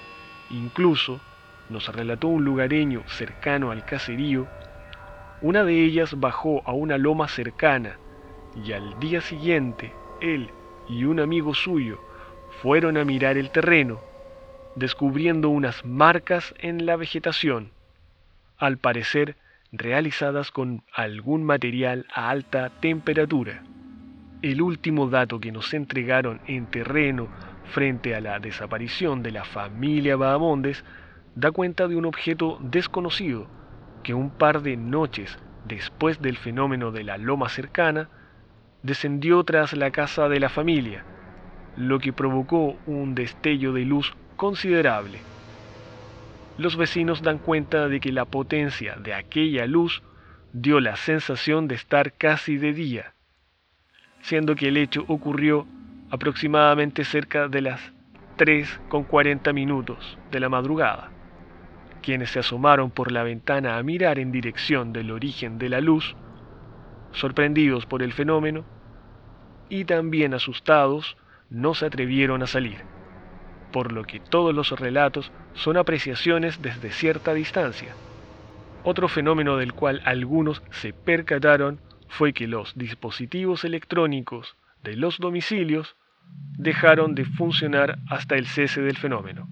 Incluso, 0.50 1.20
nos 1.68 1.88
relató 1.94 2.28
un 2.28 2.44
lugareño 2.44 3.02
cercano 3.06 3.70
al 3.70 3.84
caserío, 3.84 4.46
una 5.42 5.64
de 5.64 5.84
ellas 5.84 6.18
bajó 6.18 6.62
a 6.64 6.72
una 6.72 6.98
loma 6.98 7.28
cercana 7.28 7.98
y 8.64 8.72
al 8.72 8.98
día 8.98 9.20
siguiente 9.20 9.92
él 10.20 10.50
y 10.88 11.04
un 11.04 11.20
amigo 11.20 11.54
suyo 11.54 12.00
fueron 12.62 12.96
a 12.96 13.04
mirar 13.04 13.36
el 13.36 13.50
terreno, 13.50 14.00
descubriendo 14.76 15.50
unas 15.50 15.84
marcas 15.84 16.54
en 16.58 16.86
la 16.86 16.96
vegetación, 16.96 17.70
al 18.58 18.78
parecer 18.78 19.36
realizadas 19.72 20.50
con 20.50 20.82
algún 20.94 21.44
material 21.44 22.06
a 22.14 22.30
alta 22.30 22.70
temperatura. 22.80 23.62
El 24.42 24.62
último 24.62 25.08
dato 25.08 25.40
que 25.40 25.52
nos 25.52 25.74
entregaron 25.74 26.40
en 26.46 26.66
terreno 26.66 27.28
frente 27.72 28.14
a 28.14 28.20
la 28.20 28.38
desaparición 28.38 29.22
de 29.22 29.32
la 29.32 29.44
familia 29.44 30.16
Bahamondes 30.16 30.84
da 31.36 31.52
cuenta 31.52 31.86
de 31.86 31.94
un 31.94 32.04
objeto 32.04 32.58
desconocido 32.60 33.46
que 34.02 34.14
un 34.14 34.30
par 34.30 34.62
de 34.62 34.76
noches 34.76 35.38
después 35.64 36.20
del 36.20 36.36
fenómeno 36.36 36.90
de 36.90 37.04
la 37.04 37.18
loma 37.18 37.48
cercana 37.48 38.08
descendió 38.82 39.44
tras 39.44 39.72
la 39.72 39.92
casa 39.92 40.28
de 40.28 40.40
la 40.40 40.48
familia, 40.48 41.04
lo 41.76 42.00
que 42.00 42.12
provocó 42.12 42.76
un 42.86 43.14
destello 43.14 43.72
de 43.72 43.84
luz 43.84 44.12
considerable. 44.36 45.20
Los 46.58 46.76
vecinos 46.76 47.22
dan 47.22 47.38
cuenta 47.38 47.86
de 47.86 48.00
que 48.00 48.10
la 48.10 48.24
potencia 48.24 48.96
de 48.96 49.14
aquella 49.14 49.66
luz 49.66 50.02
dio 50.52 50.80
la 50.80 50.96
sensación 50.96 51.68
de 51.68 51.76
estar 51.76 52.12
casi 52.14 52.56
de 52.56 52.72
día 52.72 53.12
siendo 54.26 54.56
que 54.56 54.66
el 54.68 54.76
hecho 54.76 55.04
ocurrió 55.06 55.66
aproximadamente 56.10 57.04
cerca 57.04 57.46
de 57.46 57.60
las 57.62 57.80
3 58.36 58.80
con 58.88 59.04
40 59.04 59.52
minutos 59.52 60.18
de 60.32 60.40
la 60.40 60.48
madrugada. 60.48 61.15
Quienes 62.06 62.30
se 62.30 62.38
asomaron 62.38 62.92
por 62.92 63.10
la 63.10 63.24
ventana 63.24 63.78
a 63.78 63.82
mirar 63.82 64.20
en 64.20 64.30
dirección 64.30 64.92
del 64.92 65.10
origen 65.10 65.58
de 65.58 65.68
la 65.68 65.80
luz, 65.80 66.14
sorprendidos 67.10 67.84
por 67.84 68.00
el 68.00 68.12
fenómeno 68.12 68.64
y 69.68 69.86
también 69.86 70.32
asustados, 70.32 71.16
no 71.50 71.74
se 71.74 71.86
atrevieron 71.86 72.44
a 72.44 72.46
salir, 72.46 72.76
por 73.72 73.90
lo 73.90 74.04
que 74.04 74.20
todos 74.20 74.54
los 74.54 74.70
relatos 74.78 75.32
son 75.54 75.76
apreciaciones 75.76 76.62
desde 76.62 76.92
cierta 76.92 77.34
distancia. 77.34 77.92
Otro 78.84 79.08
fenómeno 79.08 79.56
del 79.56 79.72
cual 79.72 80.00
algunos 80.04 80.62
se 80.70 80.92
percataron 80.92 81.80
fue 82.06 82.32
que 82.32 82.46
los 82.46 82.78
dispositivos 82.78 83.64
electrónicos 83.64 84.56
de 84.84 84.94
los 84.94 85.18
domicilios 85.18 85.96
dejaron 86.56 87.16
de 87.16 87.24
funcionar 87.24 87.98
hasta 88.08 88.36
el 88.36 88.46
cese 88.46 88.80
del 88.80 88.96
fenómeno, 88.96 89.48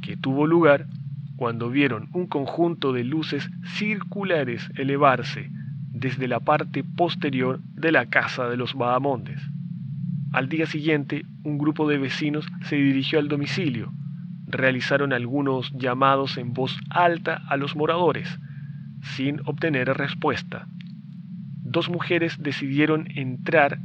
que 0.00 0.16
tuvo 0.16 0.46
lugar 0.46 0.86
cuando 1.36 1.70
vieron 1.70 2.08
un 2.12 2.26
conjunto 2.26 2.92
de 2.92 3.04
luces 3.04 3.48
circulares 3.74 4.68
elevarse 4.76 5.50
desde 5.90 6.28
la 6.28 6.40
parte 6.40 6.84
posterior 6.84 7.60
de 7.62 7.92
la 7.92 8.06
casa 8.06 8.48
de 8.48 8.56
los 8.56 8.74
Bahamondes. 8.74 9.40
Al 10.32 10.48
día 10.48 10.66
siguiente, 10.66 11.24
un 11.44 11.56
grupo 11.56 11.88
de 11.88 11.98
vecinos 11.98 12.46
se 12.64 12.76
dirigió 12.76 13.18
al 13.18 13.28
domicilio. 13.28 13.92
Realizaron 14.46 15.12
algunos 15.12 15.72
llamados 15.72 16.36
en 16.36 16.52
voz 16.52 16.76
alta 16.90 17.42
a 17.48 17.56
los 17.56 17.76
moradores, 17.76 18.38
sin 19.00 19.40
obtener 19.46 19.88
respuesta. 19.96 20.66
Dos 21.62 21.88
mujeres 21.88 22.42
decidieron 22.42 23.08
entrar 23.14 23.78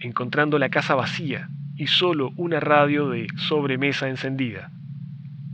encontrando 0.00 0.58
la 0.58 0.68
casa 0.68 0.94
vacía 0.94 1.48
y 1.76 1.86
solo 1.86 2.32
una 2.36 2.60
radio 2.60 3.08
de 3.08 3.26
sobremesa 3.36 4.08
encendida. 4.08 4.70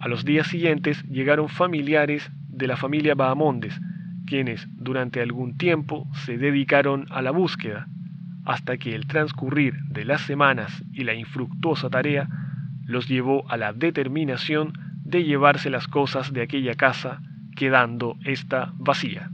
A 0.05 0.09
los 0.09 0.27
días 0.27 0.49
siguientes 0.49 1.03
llegaron 1.05 1.49
familiares 1.49 2.31
de 2.51 2.67
la 2.67 2.77
familia 2.77 3.15
Bahamondes, 3.15 3.81
quienes 4.27 4.69
durante 4.77 5.23
algún 5.23 5.57
tiempo 5.57 6.07
se 6.27 6.37
dedicaron 6.37 7.07
a 7.09 7.23
la 7.23 7.31
búsqueda, 7.31 7.89
hasta 8.45 8.77
que 8.77 8.95
el 8.95 9.07
transcurrir 9.07 9.73
de 9.89 10.05
las 10.05 10.21
semanas 10.21 10.85
y 10.93 11.05
la 11.05 11.15
infructuosa 11.15 11.89
tarea 11.89 12.29
los 12.85 13.09
llevó 13.09 13.51
a 13.51 13.57
la 13.57 13.73
determinación 13.73 14.75
de 15.07 15.25
llevarse 15.25 15.71
las 15.71 15.89
cosas 15.89 16.35
de 16.35 16.43
aquella 16.43 16.75
casa, 16.75 17.23
quedando 17.57 18.19
ésta 18.27 18.75
vacía. 18.77 19.31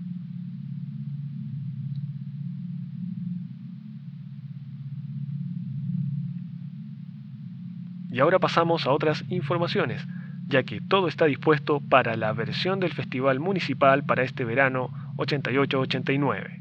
Y 8.12 8.20
ahora 8.20 8.38
pasamos 8.38 8.86
a 8.86 8.92
otras 8.92 9.24
informaciones 9.30 10.06
ya 10.50 10.64
que 10.64 10.80
todo 10.80 11.06
está 11.08 11.26
dispuesto 11.26 11.80
para 11.80 12.16
la 12.16 12.32
versión 12.32 12.80
del 12.80 12.92
Festival 12.92 13.38
Municipal 13.40 14.04
para 14.04 14.22
este 14.24 14.44
verano 14.44 14.90
88-89. 15.16 16.60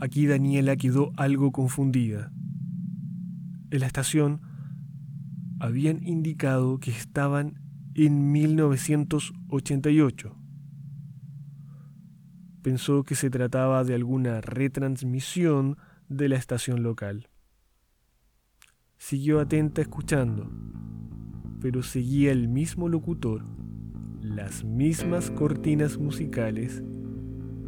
Aquí 0.00 0.26
Daniela 0.26 0.76
quedó 0.76 1.12
algo 1.16 1.52
confundida. 1.52 2.32
En 3.70 3.80
la 3.80 3.86
estación 3.86 4.42
habían 5.58 6.06
indicado 6.06 6.78
que 6.78 6.90
estaban 6.90 7.62
en 7.94 8.30
1988. 8.32 10.36
Pensó 12.62 13.04
que 13.04 13.14
se 13.14 13.30
trataba 13.30 13.84
de 13.84 13.94
alguna 13.94 14.42
retransmisión 14.42 15.78
de 16.08 16.28
la 16.28 16.36
estación 16.36 16.82
local. 16.82 17.28
Siguió 18.98 19.40
atenta 19.40 19.82
escuchando, 19.82 20.50
pero 21.60 21.82
seguía 21.82 22.32
el 22.32 22.48
mismo 22.48 22.88
locutor, 22.88 23.44
las 24.22 24.64
mismas 24.64 25.30
cortinas 25.30 25.98
musicales, 25.98 26.82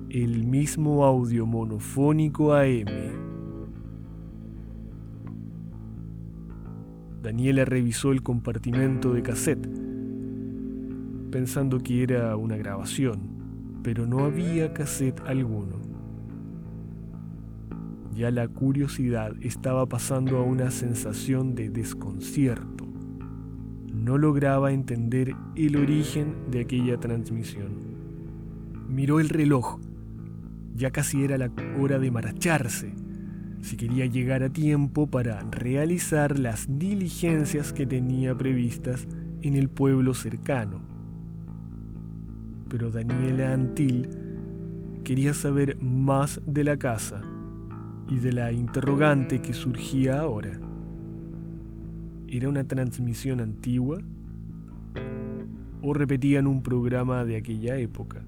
el 0.09 0.45
mismo 0.47 1.05
audio 1.05 1.45
monofónico 1.47 2.55
AM. 2.55 2.87
Daniela 7.23 7.67
revisó 7.67 8.11
el 8.11 8.23
compartimento 8.23 9.13
de 9.13 9.23
cassette, 9.23 9.69
pensando 11.31 11.79
que 11.79 12.03
era 12.03 12.35
una 12.37 12.57
grabación, 12.57 13.81
pero 13.83 14.07
no 14.07 14.25
había 14.25 14.73
cassette 14.73 15.21
alguno. 15.27 15.88
Ya 18.19 18.33
la 18.33 18.49
curiosidad 18.49 19.37
estaba 19.43 19.87
pasando 19.87 20.39
a 20.39 20.43
una 20.43 20.73
sensación 20.73 21.55
de 21.55 21.71
desconcierto. 21.71 22.85
No 23.95 24.19
lograba 24.19 24.73
entender 24.73 25.37
el 25.55 25.77
origen 25.77 26.35
de 26.51 26.63
aquella 26.63 26.99
transmisión. 26.99 27.79
Miró 28.89 29.21
el 29.21 29.29
reloj. 29.29 29.79
Ya 30.75 30.91
casi 30.91 31.23
era 31.23 31.39
la 31.39 31.53
hora 31.81 32.01
de 32.01 32.11
marcharse, 32.11 32.93
si 33.63 33.77
quería 33.77 34.07
llegar 34.07 34.43
a 34.43 34.49
tiempo 34.49 35.07
para 35.07 35.41
realizar 35.53 36.41
las 36.41 36.67
diligencias 36.69 37.73
que 37.73 37.87
tenía 37.87 38.37
previstas 38.37 39.07
en 39.43 39.55
el 39.55 39.69
pueblo 39.69 40.13
cercano. 40.13 40.81
Pero 42.69 42.91
Daniela 42.91 43.53
Antil 43.53 44.09
quería 45.05 45.35
saber 45.35 45.81
más 45.81 46.41
de 46.47 46.65
la 46.65 46.77
casa 46.77 47.23
y 48.09 48.19
de 48.19 48.33
la 48.33 48.53
interrogante 48.53 49.41
que 49.41 49.53
surgía 49.53 50.21
ahora. 50.21 50.59
¿Era 52.27 52.49
una 52.49 52.65
transmisión 52.65 53.41
antigua? 53.41 53.99
¿O 55.83 55.95
repetían 55.95 56.47
un 56.47 56.63
programa 56.63 57.25
de 57.25 57.37
aquella 57.37 57.77
época? 57.77 58.25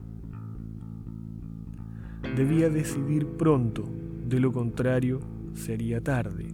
Debía 2.36 2.68
decidir 2.68 3.26
pronto, 3.26 3.84
de 4.28 4.40
lo 4.40 4.52
contrario 4.52 5.20
sería 5.54 6.00
tarde. 6.00 6.48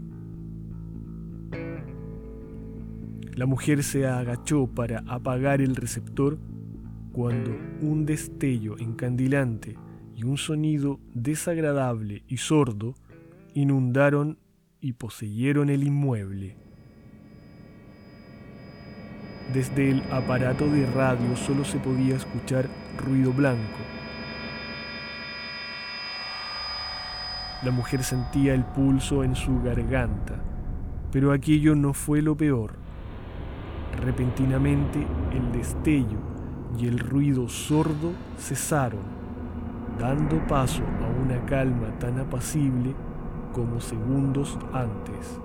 La 3.35 3.45
mujer 3.45 3.83
se 3.83 4.07
agachó 4.07 4.67
para 4.67 5.01
apagar 5.07 5.61
el 5.61 5.77
receptor 5.77 6.39
cuando 7.13 7.51
un 7.83 8.07
destello 8.07 8.79
encandilante 8.79 9.77
y 10.15 10.25
un 10.25 10.39
sonido 10.39 10.99
desagradable 11.13 12.23
y 12.29 12.39
sordo 12.39 12.95
inundaron 13.57 14.39
y 14.83 14.93
poseyeron 14.93 15.71
el 15.71 15.83
inmueble. 15.83 16.57
Desde 19.55 19.91
el 19.91 20.03
aparato 20.13 20.67
de 20.67 20.85
radio 20.85 21.35
solo 21.37 21.65
se 21.65 21.79
podía 21.79 22.17
escuchar 22.17 22.69
ruido 22.99 23.33
blanco. 23.33 23.79
La 27.63 27.71
mujer 27.71 28.05
sentía 28.05 28.53
el 28.53 28.63
pulso 28.63 29.25
en 29.25 29.35
su 29.35 29.63
garganta, 29.63 30.35
pero 31.11 31.33
aquello 31.33 31.75
no 31.75 31.95
fue 31.95 32.21
lo 32.21 32.37
peor. 32.37 32.75
Repentinamente 34.05 35.07
el 35.33 35.53
destello 35.53 36.19
y 36.79 36.89
el 36.89 36.99
ruido 36.99 37.49
sordo 37.49 38.13
cesaron, 38.39 39.05
dando 39.99 40.47
paso 40.47 40.83
a 41.01 41.23
una 41.23 41.43
calma 41.47 41.99
tan 41.99 42.19
apacible 42.19 42.95
como 43.57 43.81
segundos 43.81 44.59
antes. 44.75 45.41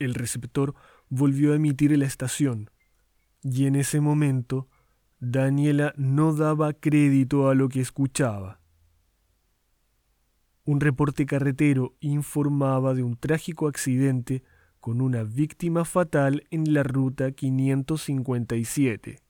El 0.00 0.14
receptor 0.14 0.74
volvió 1.10 1.52
a 1.52 1.54
emitir 1.54 1.96
la 1.96 2.06
estación, 2.06 2.70
y 3.40 3.66
en 3.66 3.76
ese 3.76 4.00
momento 4.00 4.66
Daniela 5.20 5.94
no 5.96 6.34
daba 6.34 6.72
crédito 6.72 7.48
a 7.48 7.54
lo 7.54 7.68
que 7.68 7.80
escuchaba. 7.80 8.58
Un 10.64 10.80
reporte 10.80 11.24
carretero 11.24 11.94
informaba 12.00 12.94
de 12.94 13.04
un 13.04 13.16
trágico 13.16 13.68
accidente 13.68 14.42
con 14.80 15.00
una 15.00 15.22
víctima 15.22 15.84
fatal 15.84 16.48
en 16.50 16.74
la 16.74 16.82
ruta 16.82 17.30
557. 17.30 19.23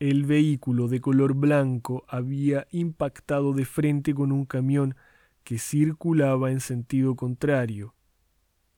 El 0.00 0.26
vehículo 0.26 0.86
de 0.86 1.00
color 1.00 1.34
blanco 1.34 2.04
había 2.06 2.68
impactado 2.70 3.52
de 3.52 3.64
frente 3.64 4.14
con 4.14 4.30
un 4.30 4.44
camión 4.44 4.94
que 5.42 5.58
circulaba 5.58 6.52
en 6.52 6.60
sentido 6.60 7.16
contrario. 7.16 7.96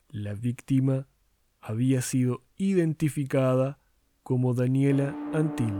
La 0.09 0.33
víctima 0.33 1.09
había 1.61 2.00
sido 2.00 2.42
identificada 2.56 3.78
como 4.22 4.54
Daniela 4.54 5.14
Antil. 5.35 5.74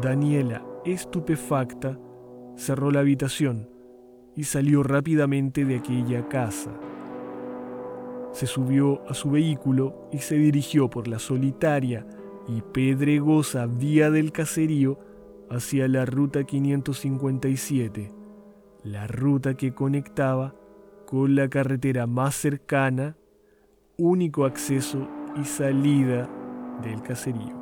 Daniela, 0.00 0.64
estupefacta, 0.86 2.00
cerró 2.56 2.90
la 2.90 3.00
habitación 3.00 3.68
y 4.34 4.44
salió 4.44 4.82
rápidamente 4.82 5.66
de 5.66 5.76
aquella 5.76 6.26
casa 6.30 6.72
se 8.32 8.46
subió 8.46 9.02
a 9.08 9.14
su 9.14 9.30
vehículo 9.30 10.08
y 10.10 10.18
se 10.18 10.36
dirigió 10.36 10.88
por 10.88 11.08
la 11.08 11.18
solitaria 11.18 12.06
y 12.48 12.62
pedregosa 12.62 13.66
vía 13.66 14.10
del 14.10 14.32
caserío 14.32 14.98
hacia 15.50 15.86
la 15.86 16.06
ruta 16.06 16.44
557, 16.44 18.10
la 18.84 19.06
ruta 19.06 19.54
que 19.54 19.74
conectaba 19.74 20.54
con 21.06 21.34
la 21.34 21.48
carretera 21.48 22.06
más 22.06 22.34
cercana, 22.34 23.16
único 23.98 24.46
acceso 24.46 25.06
y 25.40 25.44
salida 25.44 26.28
del 26.82 27.02
caserío. 27.02 27.61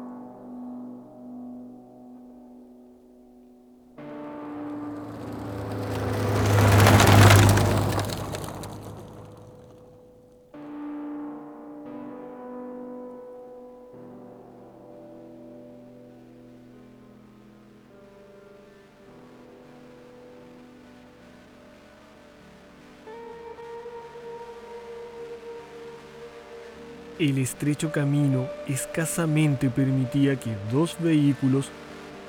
El 27.21 27.37
estrecho 27.37 27.93
camino 27.93 28.47
escasamente 28.67 29.69
permitía 29.69 30.37
que 30.37 30.57
dos 30.73 30.97
vehículos 30.99 31.71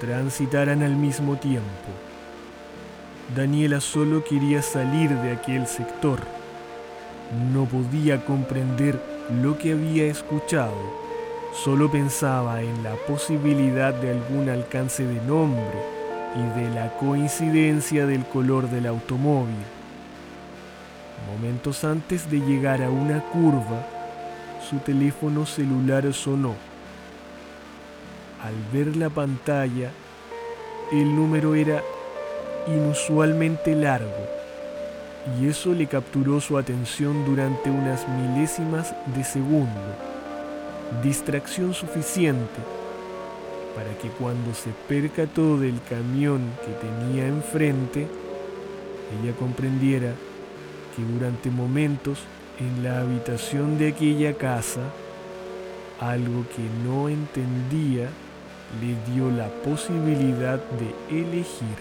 transitaran 0.02 0.84
al 0.84 0.98
mismo 0.98 1.38
tiempo. 1.38 1.90
Daniela 3.34 3.80
solo 3.80 4.22
quería 4.26 4.62
salir 4.62 5.10
de 5.10 5.32
aquel 5.32 5.66
sector. 5.66 6.20
No 7.54 7.64
podía 7.64 8.26
comprender 8.26 9.02
lo 9.42 9.58
que 9.58 9.72
había 9.72 10.08
escuchado. 10.08 10.76
Solo 11.54 11.90
pensaba 11.90 12.62
en 12.62 12.84
la 12.84 12.96
posibilidad 13.08 13.94
de 13.94 14.12
algún 14.12 14.50
alcance 14.50 15.06
de 15.06 15.22
nombre 15.22 15.64
y 16.36 16.60
de 16.60 16.70
la 16.76 16.98
coincidencia 16.98 18.06
del 18.06 18.26
color 18.26 18.70
del 18.70 18.88
automóvil. 18.88 19.56
Momentos 21.34 21.86
antes 21.86 22.30
de 22.30 22.42
llegar 22.42 22.82
a 22.82 22.90
una 22.90 23.22
curva, 23.22 23.88
su 24.70 24.78
teléfono 24.78 25.46
celular 25.46 26.14
sonó. 26.14 26.56
Al 28.42 28.54
ver 28.74 28.96
la 28.96 29.10
pantalla, 29.10 29.92
el 30.92 31.16
número 31.16 31.56
era 31.56 31.82
inusualmente 32.68 33.76
largo 33.76 34.28
y 35.40 35.48
eso 35.48 35.74
le 35.74 35.88
capturó 35.88 36.42
su 36.42 36.58
atención 36.58 37.26
durante 37.26 37.70
unas 37.70 38.08
milésimas 38.08 38.96
de 39.16 39.24
segundo, 39.24 39.80
distracción 41.04 41.74
suficiente 41.74 42.60
para 43.76 43.98
que 44.00 44.10
cuando 44.10 44.54
se 44.54 44.72
percató 44.88 45.58
del 45.58 45.80
camión 45.90 46.42
que 46.66 46.88
tenía 46.88 47.28
enfrente, 47.28 48.08
ella 49.22 49.34
comprendiera 49.38 50.14
que 50.96 51.04
durante 51.04 51.50
momentos 51.50 52.20
en 52.60 52.84
la 52.84 53.00
habitación 53.00 53.78
de 53.78 53.90
aquella 53.90 54.34
casa, 54.34 54.82
algo 56.00 56.46
que 56.56 56.64
no 56.84 57.10
entendía 57.10 58.10
le 58.80 59.14
dio 59.14 59.30
la 59.30 59.48
posibilidad 59.48 60.60
de 60.60 61.20
elegir. 61.22 61.78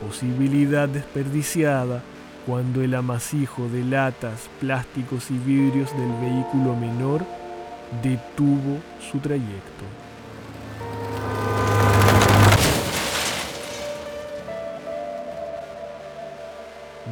Posibilidad 0.00 0.88
desperdiciada 0.88 2.02
cuando 2.46 2.82
el 2.82 2.94
amasijo 2.94 3.68
de 3.68 3.84
latas, 3.84 4.48
plásticos 4.60 5.30
y 5.30 5.38
vidrios 5.38 5.90
del 5.96 6.12
vehículo 6.20 6.74
menor 6.76 7.24
detuvo 8.02 8.78
su 9.10 9.18
trayecto. 9.18 9.84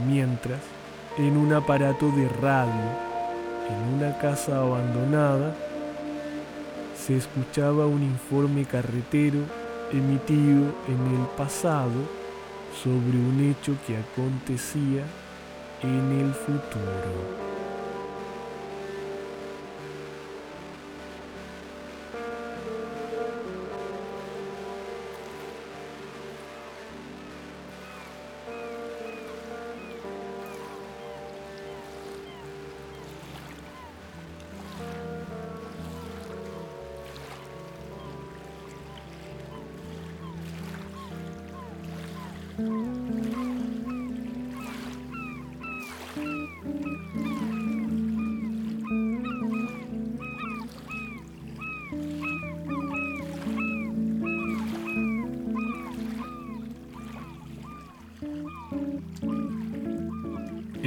Mientras, 0.06 0.60
en 1.18 1.36
un 1.36 1.52
aparato 1.52 2.10
de 2.10 2.28
radio, 2.28 2.90
en 3.70 3.94
una 3.94 4.18
casa 4.18 4.58
abandonada, 4.58 5.54
se 6.96 7.16
escuchaba 7.16 7.86
un 7.86 8.02
informe 8.02 8.64
carretero 8.64 9.38
emitido 9.92 10.74
en 10.88 11.14
el 11.14 11.26
pasado 11.36 12.26
sobre 12.82 13.16
un 13.16 13.40
hecho 13.40 13.76
que 13.86 13.96
acontecía 13.96 15.04
en 15.82 16.20
el 16.20 16.32
futuro. 16.34 17.65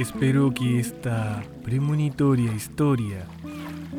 Espero 0.00 0.50
que 0.54 0.80
esta 0.80 1.42
premonitoria 1.62 2.50
historia 2.54 3.26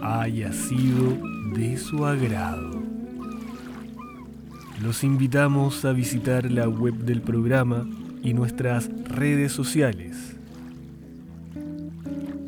haya 0.02 0.52
sido 0.52 1.16
de 1.54 1.78
su 1.78 2.08
agrado. 2.08 2.82
Los 4.82 5.04
invitamos 5.04 5.86
a 5.86 5.94
visitar 5.94 6.52
la 6.52 6.68
web 6.68 6.96
del 6.96 7.22
programa 7.22 7.88
y 8.24 8.34
nuestras 8.34 8.90
redes 9.10 9.52
sociales. 9.52 10.36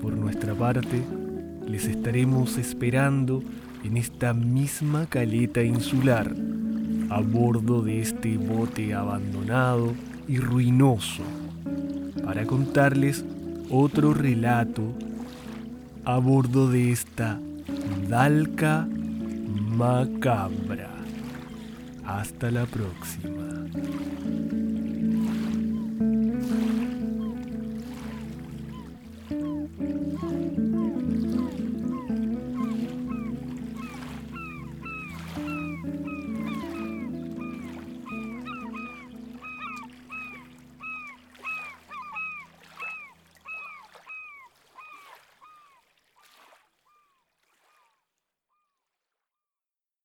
Por 0.01 0.17
nuestra 0.17 0.55
parte, 0.55 1.03
les 1.67 1.85
estaremos 1.85 2.57
esperando 2.57 3.43
en 3.83 3.97
esta 3.97 4.33
misma 4.33 5.05
caleta 5.05 5.61
insular, 5.61 6.33
a 7.11 7.21
bordo 7.21 7.83
de 7.83 8.01
este 8.01 8.35
bote 8.35 8.95
abandonado 8.95 9.93
y 10.27 10.39
ruinoso, 10.39 11.21
para 12.25 12.47
contarles 12.47 13.23
otro 13.75 14.13
relato 14.13 14.83
a 16.05 16.19
bordo 16.19 16.69
de 16.69 16.91
esta 16.91 17.39
Dalca 18.07 18.87
macabra. 19.75 20.91
Hasta 22.05 22.51
la 22.51 22.65
próxima. 22.67 23.32